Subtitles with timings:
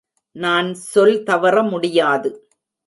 [0.35, 2.31] நான் சொல் தவற முடியாது.